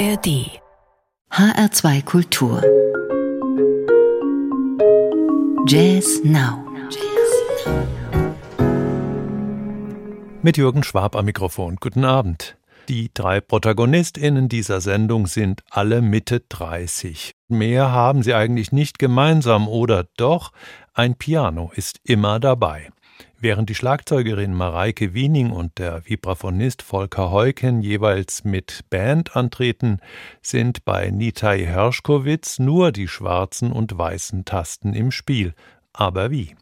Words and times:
ARD 0.00 0.62
HR2 1.30 2.02
Kultur 2.06 2.62
Jazz 5.66 6.22
Now 6.24 6.64
Mit 10.40 10.56
Jürgen 10.56 10.84
Schwab 10.84 11.14
am 11.14 11.26
Mikrofon. 11.26 11.76
Guten 11.76 12.06
Abend. 12.06 12.56
Die 12.88 13.12
drei 13.12 13.42
ProtagonistInnen 13.42 14.48
dieser 14.48 14.80
Sendung 14.80 15.26
sind 15.26 15.60
alle 15.68 16.00
Mitte 16.00 16.40
30. 16.48 17.32
Mehr 17.48 17.92
haben 17.92 18.22
sie 18.22 18.32
eigentlich 18.32 18.72
nicht 18.72 18.98
gemeinsam 18.98 19.68
oder 19.68 20.06
doch, 20.16 20.52
ein 20.94 21.14
Piano 21.16 21.72
ist 21.74 22.00
immer 22.04 22.40
dabei. 22.40 22.88
Während 23.42 23.70
die 23.70 23.74
Schlagzeugerin 23.74 24.52
Mareike 24.52 25.14
Wiening 25.14 25.50
und 25.50 25.78
der 25.78 26.06
Vibraphonist 26.06 26.82
Volker 26.82 27.30
Heuken 27.30 27.80
jeweils 27.80 28.44
mit 28.44 28.84
Band 28.90 29.34
antreten, 29.34 30.00
sind 30.42 30.84
bei 30.84 31.10
Nitai 31.10 31.64
Herschkowitz 31.64 32.58
nur 32.58 32.92
die 32.92 33.08
schwarzen 33.08 33.72
und 33.72 33.96
weißen 33.96 34.44
Tasten 34.44 34.92
im 34.92 35.10
Spiel. 35.10 35.54
Aber 35.94 36.30
wie? 36.30 36.54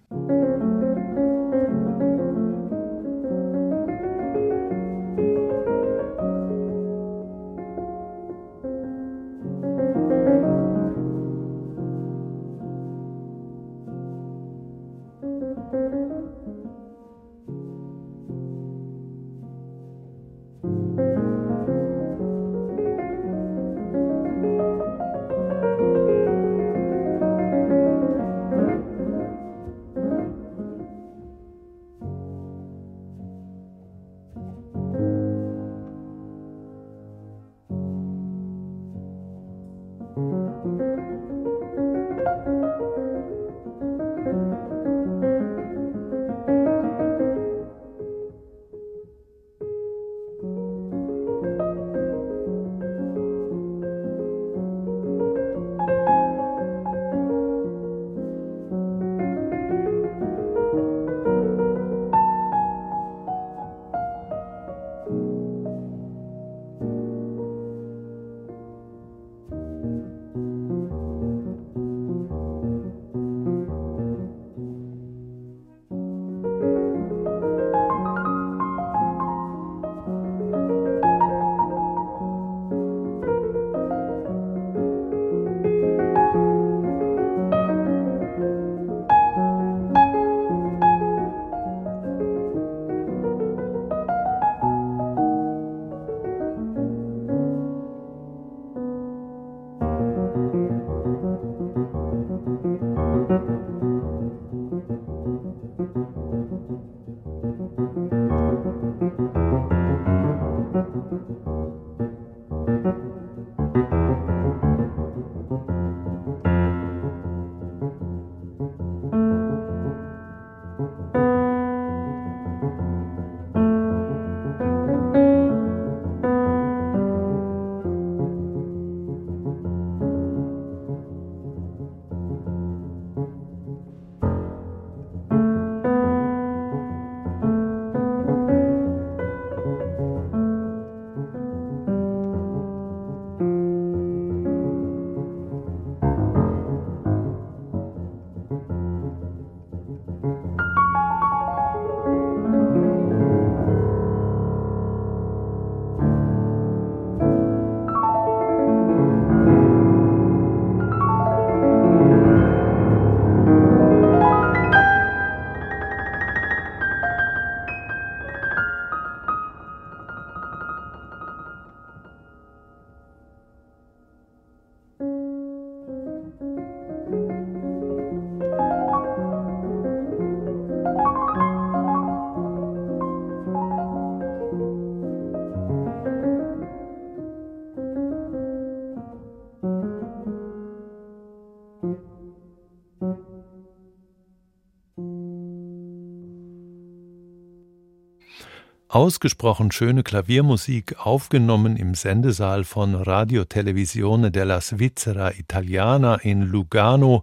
Ausgesprochen 198.91 199.71
schöne 199.71 200.03
Klaviermusik, 200.03 200.97
aufgenommen 200.99 201.77
im 201.77 201.95
Sendesaal 201.95 202.65
von 202.65 202.95
Radio 202.95 203.45
Televisione 203.45 204.31
della 204.31 204.63
Svizzera 204.63 205.33
Italiana 205.33 206.15
in 206.15 206.41
Lugano, 206.41 207.23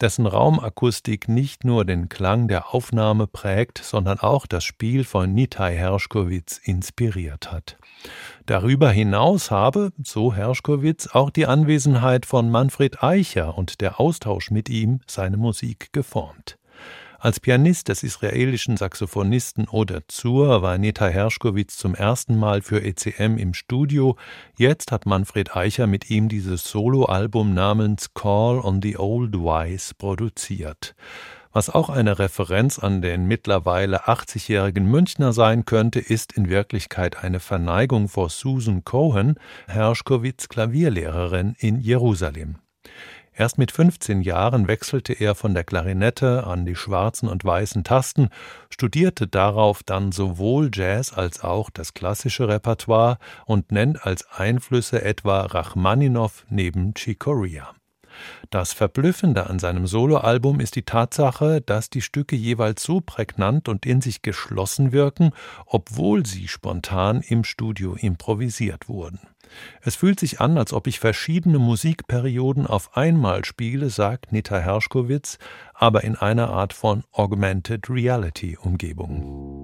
dessen 0.00 0.26
Raumakustik 0.26 1.28
nicht 1.28 1.62
nur 1.62 1.84
den 1.84 2.08
Klang 2.08 2.48
der 2.48 2.74
Aufnahme 2.74 3.28
prägt, 3.28 3.78
sondern 3.78 4.18
auch 4.18 4.44
das 4.46 4.64
Spiel 4.64 5.04
von 5.04 5.32
Nitai 5.32 5.76
Herschkowitz 5.76 6.58
inspiriert 6.58 7.52
hat. 7.52 7.76
Darüber 8.46 8.90
hinaus 8.90 9.52
habe, 9.52 9.92
so 10.02 10.34
Herschkowitz, 10.34 11.06
auch 11.12 11.30
die 11.30 11.46
Anwesenheit 11.46 12.26
von 12.26 12.50
Manfred 12.50 13.04
Eicher 13.04 13.56
und 13.56 13.80
der 13.80 14.00
Austausch 14.00 14.50
mit 14.50 14.68
ihm 14.68 14.98
seine 15.06 15.36
Musik 15.36 15.92
geformt. 15.92 16.58
Als 17.24 17.40
Pianist 17.40 17.88
des 17.88 18.02
israelischen 18.02 18.76
Saxophonisten 18.76 19.66
Oder 19.66 20.06
Zur 20.08 20.60
war 20.60 20.76
Neta 20.76 21.06
Herschkowitz 21.06 21.78
zum 21.78 21.94
ersten 21.94 22.36
Mal 22.38 22.60
für 22.60 22.84
ECM 22.84 23.38
im 23.38 23.54
Studio. 23.54 24.18
Jetzt 24.58 24.92
hat 24.92 25.06
Manfred 25.06 25.56
Eicher 25.56 25.86
mit 25.86 26.10
ihm 26.10 26.28
dieses 26.28 26.64
Soloalbum 26.64 27.54
namens 27.54 28.12
Call 28.12 28.58
on 28.58 28.82
the 28.82 28.98
Old 28.98 29.32
Wise 29.36 29.94
produziert. 29.96 30.94
Was 31.50 31.70
auch 31.70 31.88
eine 31.88 32.18
Referenz 32.18 32.78
an 32.78 33.00
den 33.00 33.24
mittlerweile 33.24 34.04
80-jährigen 34.04 34.84
Münchner 34.84 35.32
sein 35.32 35.64
könnte, 35.64 36.00
ist 36.00 36.34
in 36.34 36.50
Wirklichkeit 36.50 37.24
eine 37.24 37.40
Verneigung 37.40 38.08
vor 38.08 38.28
Susan 38.28 38.84
Cohen, 38.84 39.36
Herschkowitz 39.66 40.50
Klavierlehrerin 40.50 41.54
in 41.58 41.80
Jerusalem. 41.80 42.56
Erst 43.36 43.58
mit 43.58 43.72
15 43.72 44.22
Jahren 44.22 44.68
wechselte 44.68 45.12
er 45.12 45.34
von 45.34 45.54
der 45.54 45.64
Klarinette 45.64 46.46
an 46.46 46.64
die 46.64 46.76
schwarzen 46.76 47.28
und 47.28 47.44
weißen 47.44 47.82
Tasten, 47.82 48.28
studierte 48.70 49.26
darauf 49.26 49.82
dann 49.82 50.12
sowohl 50.12 50.70
Jazz 50.72 51.12
als 51.12 51.42
auch 51.42 51.70
das 51.70 51.94
klassische 51.94 52.46
Repertoire 52.46 53.18
und 53.44 53.72
nennt 53.72 54.06
als 54.06 54.30
Einflüsse 54.30 55.02
etwa 55.02 55.42
Rachmaninow 55.42 56.44
neben 56.48 56.94
Chicoria. 56.94 57.74
Das 58.50 58.72
Verblüffende 58.72 59.48
an 59.50 59.58
seinem 59.58 59.88
Soloalbum 59.88 60.60
ist 60.60 60.76
die 60.76 60.84
Tatsache, 60.84 61.60
dass 61.60 61.90
die 61.90 62.02
Stücke 62.02 62.36
jeweils 62.36 62.84
so 62.84 63.00
prägnant 63.00 63.68
und 63.68 63.84
in 63.84 64.00
sich 64.00 64.22
geschlossen 64.22 64.92
wirken, 64.92 65.32
obwohl 65.66 66.24
sie 66.24 66.46
spontan 66.46 67.20
im 67.20 67.42
Studio 67.42 67.94
improvisiert 67.94 68.88
wurden. 68.88 69.18
Es 69.82 69.96
fühlt 69.96 70.20
sich 70.20 70.40
an, 70.40 70.58
als 70.58 70.72
ob 70.72 70.86
ich 70.86 71.00
verschiedene 71.00 71.58
Musikperioden 71.58 72.66
auf 72.66 72.96
einmal 72.96 73.44
spiele, 73.44 73.90
sagt 73.90 74.32
Nita 74.32 74.58
Herschkowitz, 74.58 75.38
aber 75.74 76.04
in 76.04 76.16
einer 76.16 76.50
Art 76.50 76.72
von 76.72 77.04
Augmented 77.12 77.88
Reality 77.88 78.56
Umgebung. 78.56 79.63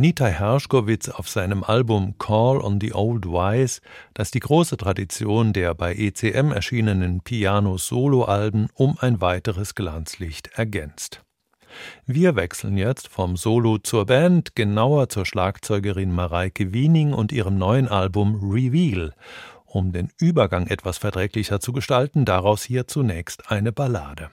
Nitai 0.00 0.32
Herschkowitz 0.32 1.10
auf 1.10 1.28
seinem 1.28 1.62
Album 1.62 2.14
Call 2.16 2.56
on 2.56 2.80
the 2.80 2.94
Old 2.94 3.26
Wise, 3.26 3.82
das 4.14 4.30
die 4.30 4.40
große 4.40 4.78
Tradition 4.78 5.52
der 5.52 5.74
bei 5.74 5.94
ECM 5.94 6.52
erschienenen 6.52 7.20
Piano-Solo-Alben 7.20 8.68
um 8.72 8.96
ein 8.98 9.20
weiteres 9.20 9.74
Glanzlicht 9.74 10.52
ergänzt. 10.54 11.22
Wir 12.06 12.34
wechseln 12.34 12.78
jetzt 12.78 13.08
vom 13.08 13.36
Solo 13.36 13.76
zur 13.76 14.06
Band, 14.06 14.56
genauer 14.56 15.10
zur 15.10 15.26
Schlagzeugerin 15.26 16.14
Mareike 16.14 16.72
Wiening 16.72 17.12
und 17.12 17.30
ihrem 17.30 17.58
neuen 17.58 17.86
Album 17.86 18.40
Reveal. 18.42 19.12
Um 19.66 19.92
den 19.92 20.08
Übergang 20.18 20.66
etwas 20.66 20.96
verträglicher 20.96 21.60
zu 21.60 21.74
gestalten, 21.74 22.24
daraus 22.24 22.62
hier 22.62 22.86
zunächst 22.86 23.50
eine 23.50 23.70
Ballade. 23.70 24.30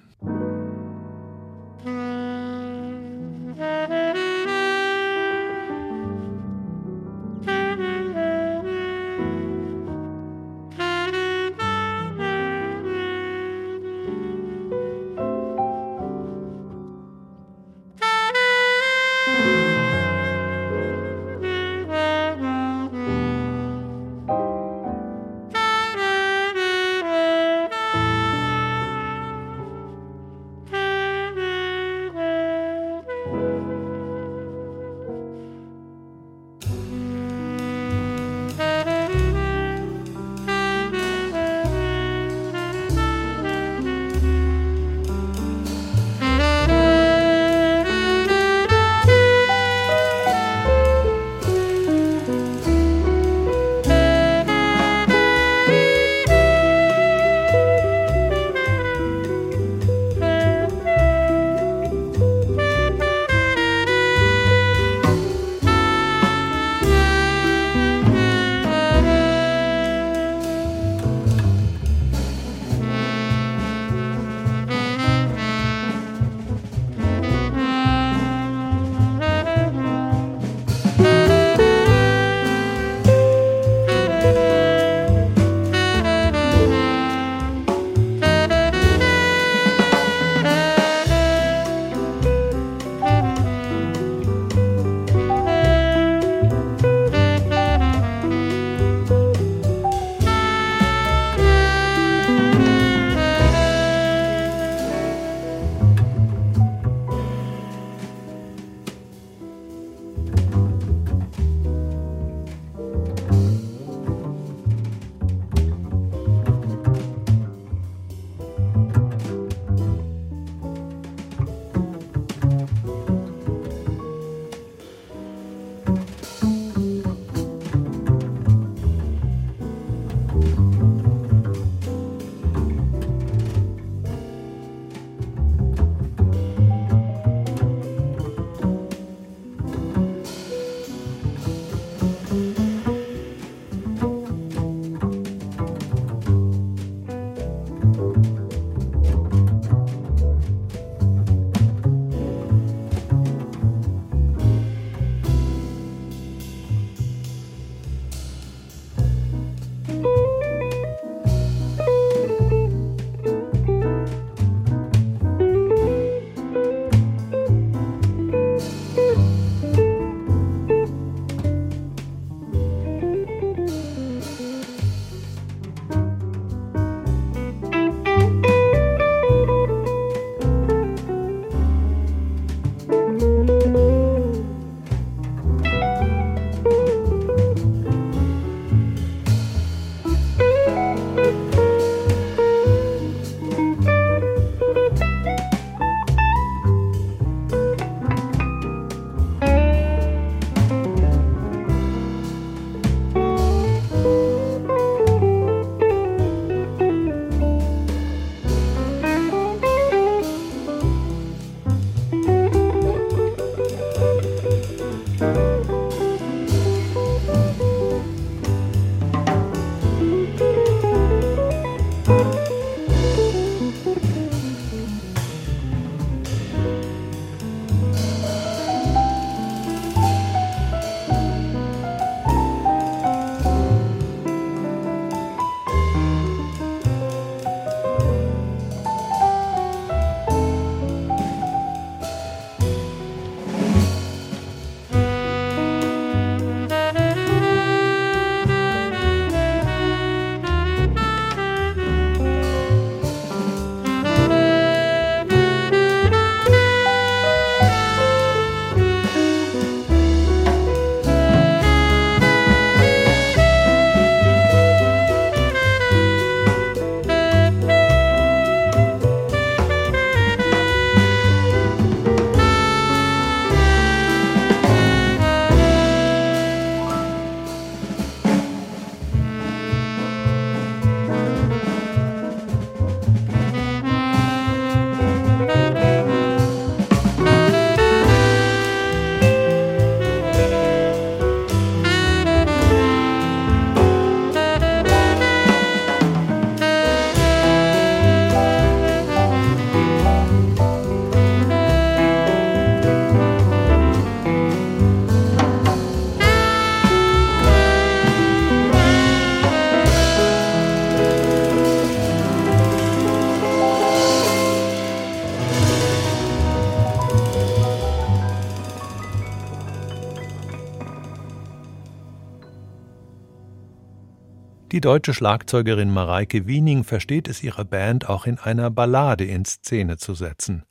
Die 324.78 324.82
deutsche 324.82 325.16
Schlagzeugerin 325.16 325.90
Mareike 325.90 326.46
Wiening 326.46 326.84
versteht 326.84 327.28
es 327.28 327.42
ihrer 327.42 327.66
Band 327.66 328.08
auch 328.08 328.28
in 328.28 328.38
einer 328.38 328.70
Ballade 328.70 329.26
in 329.26 329.44
Szene 329.44 329.98
zu 329.98 330.14
setzen. 330.14 330.66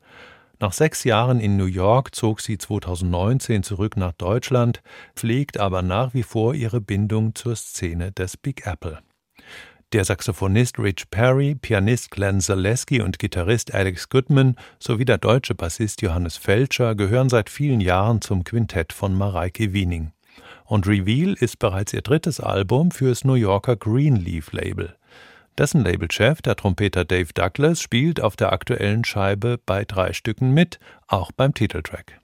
Nach 0.61 0.73
sechs 0.73 1.03
Jahren 1.03 1.41
in 1.41 1.57
New 1.57 1.65
York 1.65 2.15
zog 2.15 2.41
sie 2.41 2.57
2019 2.57 3.65
zurück 3.65 3.97
nach 3.97 4.13
Deutschland, 4.13 4.81
pflegt 5.17 5.59
aber 5.59 5.83
nach 5.83 6.15
wie 6.15 6.23
vor 6.23 6.55
ihre 6.55 6.81
Bindung 6.81 7.35
zur 7.35 7.57
Szene 7.57 8.13
des 8.13 8.37
Big 8.37 8.65
Apple. 8.65 9.01
Der 9.91 10.05
Saxophonist 10.05 10.79
Rich 10.79 11.11
Perry, 11.11 11.57
Pianist 11.57 12.13
Glenn 12.13 12.41
Zaleski 12.41 13.01
und 13.01 13.19
Gitarrist 13.19 13.75
Alex 13.75 14.09
Goodman 14.09 14.55
sowie 14.79 15.05
der 15.05 15.19
deutsche 15.19 15.57
Bassist 15.57 16.01
Johannes 16.03 16.37
Felscher 16.37 16.95
gehören 16.95 17.29
seit 17.29 17.51
vielen 17.51 17.81
Jahren 17.81 18.21
zum 18.21 18.45
Quintett 18.45 18.93
von 18.93 19.15
Mareike 19.15 19.73
Wiening. 19.73 20.13
Und 20.67 20.87
Reveal 20.87 21.35
ist 21.35 21.59
bereits 21.59 21.93
ihr 21.93 22.03
drittes 22.03 22.41
Album 22.41 22.91
fürs 22.91 23.25
New 23.25 23.35
Yorker 23.35 23.77
Greenleaf 23.77 24.53
Label. 24.53 24.97
Dessen 25.57 25.85
Labelchef, 25.85 26.43
der 26.43 26.57
Trompeter 26.57 27.05
Dave 27.05 27.33
Douglas, 27.33 27.81
spielt 27.81 28.21
auf 28.21 28.37
der 28.37 28.53
aktuellen 28.53 29.05
Scheibe 29.05 29.59
bei 29.65 29.85
drei 29.85 30.13
Stücken 30.13 30.53
mit, 30.53 30.79
auch 31.07 31.33
beim 31.33 31.55
Titeltrack. 31.55 32.21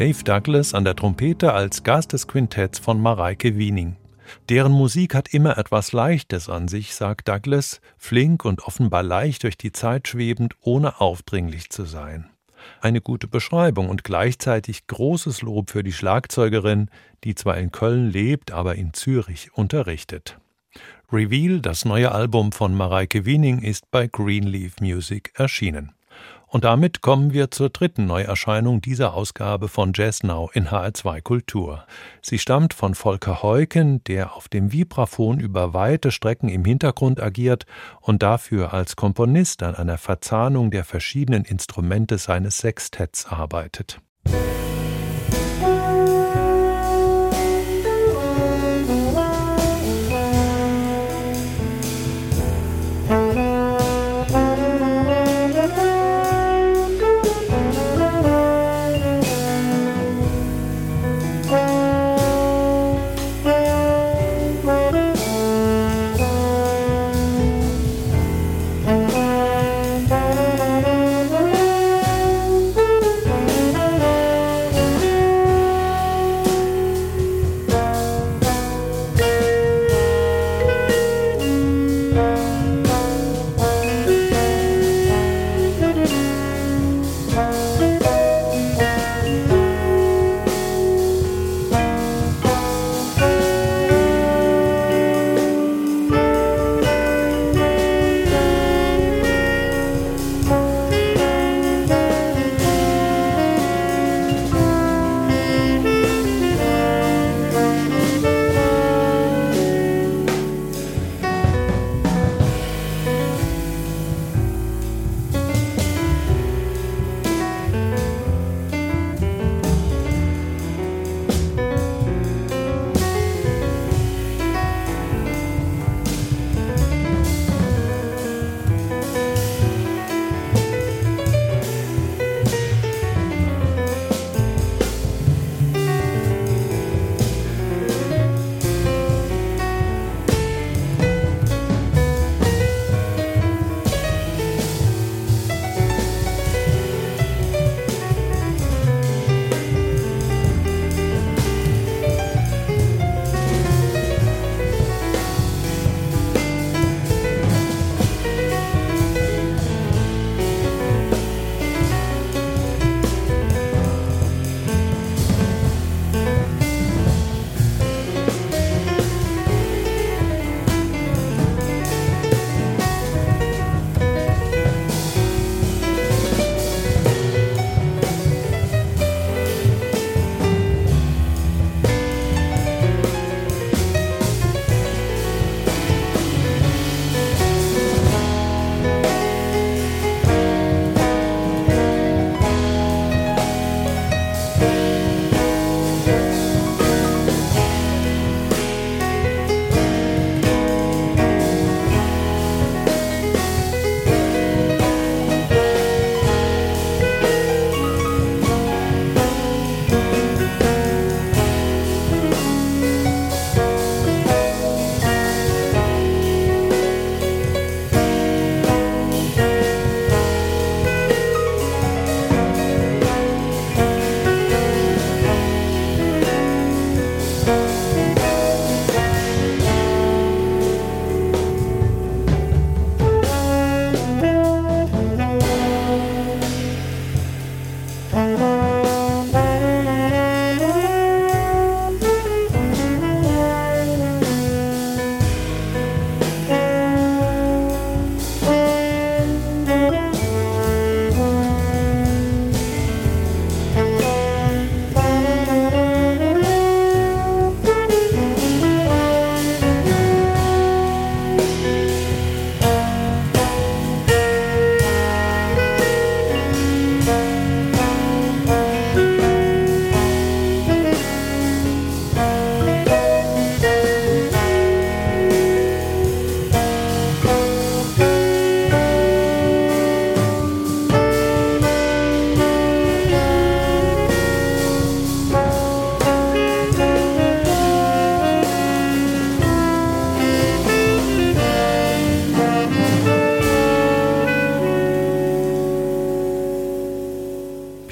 Dave 0.00 0.24
Douglas 0.24 0.72
an 0.72 0.84
der 0.84 0.96
Trompete 0.96 1.52
als 1.52 1.82
Gast 1.82 2.14
des 2.14 2.26
Quintetts 2.26 2.78
von 2.78 3.02
Mareike 3.02 3.58
Wiening. 3.58 3.96
Deren 4.48 4.72
Musik 4.72 5.14
hat 5.14 5.34
immer 5.34 5.58
etwas 5.58 5.92
Leichtes 5.92 6.48
an 6.48 6.68
sich, 6.68 6.94
sagt 6.94 7.28
Douglas, 7.28 7.82
flink 7.98 8.46
und 8.46 8.62
offenbar 8.62 9.02
leicht 9.02 9.42
durch 9.42 9.58
die 9.58 9.72
Zeit 9.72 10.08
schwebend, 10.08 10.54
ohne 10.62 11.02
aufdringlich 11.02 11.68
zu 11.68 11.84
sein. 11.84 12.30
Eine 12.80 13.02
gute 13.02 13.28
Beschreibung 13.28 13.90
und 13.90 14.02
gleichzeitig 14.02 14.86
großes 14.86 15.42
Lob 15.42 15.68
für 15.68 15.82
die 15.82 15.92
Schlagzeugerin, 15.92 16.88
die 17.22 17.34
zwar 17.34 17.58
in 17.58 17.70
Köln 17.70 18.10
lebt, 18.10 18.52
aber 18.52 18.76
in 18.76 18.94
Zürich 18.94 19.52
unterrichtet. 19.52 20.38
Reveal, 21.12 21.60
das 21.60 21.84
neue 21.84 22.10
Album 22.10 22.52
von 22.52 22.74
Mareike 22.74 23.26
Wiening, 23.26 23.60
ist 23.60 23.90
bei 23.90 24.06
Greenleaf 24.06 24.80
Music 24.80 25.30
erschienen. 25.34 25.92
Und 26.50 26.64
damit 26.64 27.00
kommen 27.00 27.32
wir 27.32 27.52
zur 27.52 27.70
dritten 27.70 28.06
Neuerscheinung 28.06 28.80
dieser 28.80 29.14
Ausgabe 29.14 29.68
von 29.68 29.92
Jazz 29.94 30.24
Now 30.24 30.50
in 30.52 30.68
HR2 30.68 31.22
Kultur. 31.22 31.86
Sie 32.22 32.40
stammt 32.40 32.74
von 32.74 32.96
Volker 32.96 33.44
Heuken, 33.44 34.02
der 34.02 34.34
auf 34.34 34.48
dem 34.48 34.72
Vibraphon 34.72 35.38
über 35.38 35.74
weite 35.74 36.10
Strecken 36.10 36.48
im 36.48 36.64
Hintergrund 36.64 37.22
agiert 37.22 37.66
und 38.00 38.24
dafür 38.24 38.74
als 38.74 38.96
Komponist 38.96 39.62
an 39.62 39.76
einer 39.76 39.96
Verzahnung 39.96 40.72
der 40.72 40.82
verschiedenen 40.82 41.44
Instrumente 41.44 42.18
seines 42.18 42.58
Sextetts 42.58 43.26
arbeitet. 43.26 44.00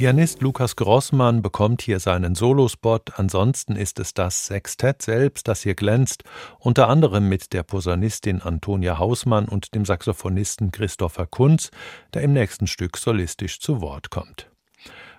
Pianist 0.09 0.41
Lukas 0.41 0.75
Grossmann 0.75 1.43
bekommt 1.43 1.83
hier 1.83 2.01
seinen 2.01 2.35
Solospot, 2.35 3.19
ansonsten 3.19 3.77
ist 3.77 4.01
es 4.01 4.15
das 4.15 4.47
Sextett 4.47 5.03
selbst, 5.03 5.49
das 5.49 5.61
hier 5.61 5.75
glänzt, 5.75 6.25
unter 6.59 6.89
anderem 6.89 7.29
mit 7.29 7.53
der 7.53 7.63
Posaunistin 7.63 8.41
Antonia 8.41 8.99
Hausmann 8.99 9.45
und 9.45 9.75
dem 9.75 9.85
Saxophonisten 9.85 10.73
Christopher 10.73 11.27
Kunz, 11.27 11.71
der 12.15 12.23
im 12.23 12.33
nächsten 12.33 12.67
Stück 12.67 12.97
solistisch 12.97 13.61
zu 13.61 13.83
Wort 13.83 14.09
kommt. 14.09 14.51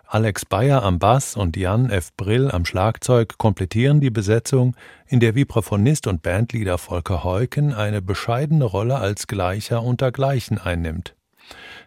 Alex 0.07 0.43
Bayer 0.43 0.81
am 0.81 0.97
Bass 0.97 1.35
und 1.35 1.55
Jan 1.55 1.91
F. 1.91 2.09
Brill 2.17 2.49
am 2.49 2.65
Schlagzeug 2.65 3.37
komplettieren 3.37 3.99
die 4.01 4.09
Besetzung, 4.09 4.75
in 5.05 5.19
der 5.19 5.35
Vibraphonist 5.35 6.07
und 6.07 6.23
Bandleader 6.23 6.79
Volker 6.79 7.23
Heuken 7.23 7.75
eine 7.75 8.01
bescheidene 8.01 8.65
Rolle 8.65 8.95
als 8.95 9.27
Gleicher 9.27 9.83
unter 9.83 10.11
Gleichen 10.11 10.57
einnimmt. 10.57 11.13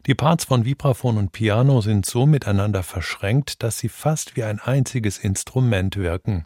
Die 0.06 0.16
Parts 0.16 0.46
von 0.46 0.64
Vibraphon 0.64 1.16
und 1.16 1.30
Piano 1.30 1.80
sind 1.80 2.06
so 2.06 2.26
miteinander 2.26 2.82
verschränkt, 2.82 3.62
dass 3.62 3.78
sie 3.78 3.88
fast 3.88 4.36
wie 4.36 4.42
ein 4.42 4.58
einziges 4.58 5.16
Instrument 5.16 5.96
wirken. 5.96 6.44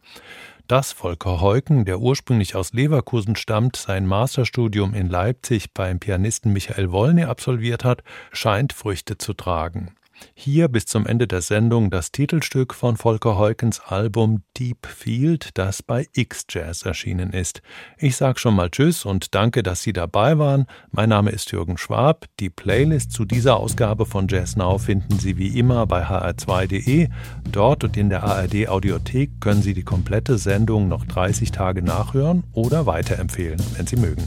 Dass 0.68 0.92
Volker 0.92 1.40
Heuken, 1.40 1.86
der 1.86 2.00
ursprünglich 2.00 2.54
aus 2.54 2.74
Leverkusen 2.74 3.34
stammt, 3.34 3.76
sein 3.76 4.04
Masterstudium 4.04 4.92
in 4.92 5.08
Leipzig 5.08 5.72
beim 5.72 6.00
Pianisten 6.00 6.52
Michael 6.52 6.92
Wollny 6.92 7.24
absolviert 7.24 7.82
hat, 7.82 8.02
scheint 8.30 8.74
Früchte 8.74 9.16
zu 9.16 9.32
tragen. 9.32 9.94
Hier 10.34 10.68
bis 10.68 10.86
zum 10.86 11.06
Ende 11.06 11.26
der 11.26 11.42
Sendung 11.42 11.90
das 11.90 12.12
Titelstück 12.12 12.74
von 12.74 12.96
Volker 12.96 13.38
Heukens 13.38 13.80
Album 13.80 14.42
Deep 14.56 14.86
Field, 14.86 15.50
das 15.54 15.82
bei 15.82 16.06
X-Jazz 16.12 16.82
erschienen 16.82 17.30
ist. 17.30 17.62
Ich 17.98 18.16
sage 18.16 18.38
schon 18.38 18.54
mal 18.54 18.70
Tschüss 18.70 19.04
und 19.04 19.34
danke, 19.34 19.62
dass 19.62 19.82
Sie 19.82 19.92
dabei 19.92 20.38
waren. 20.38 20.66
Mein 20.90 21.08
Name 21.08 21.30
ist 21.30 21.52
Jürgen 21.52 21.78
Schwab. 21.78 22.26
Die 22.40 22.50
Playlist 22.50 23.12
zu 23.12 23.24
dieser 23.24 23.56
Ausgabe 23.56 24.06
von 24.06 24.28
Jazz 24.28 24.56
Now 24.56 24.78
finden 24.78 25.18
Sie 25.18 25.36
wie 25.36 25.58
immer 25.58 25.86
bei 25.86 26.06
hr2.de. 26.06 27.08
Dort 27.50 27.84
und 27.84 27.96
in 27.96 28.08
der 28.08 28.22
ARD 28.22 28.68
Audiothek 28.68 29.40
können 29.40 29.62
Sie 29.62 29.74
die 29.74 29.84
komplette 29.84 30.38
Sendung 30.38 30.88
noch 30.88 31.04
30 31.04 31.50
Tage 31.50 31.82
nachhören 31.82 32.44
oder 32.52 32.86
weiterempfehlen, 32.86 33.60
wenn 33.76 33.86
Sie 33.86 33.96
mögen. 33.96 34.26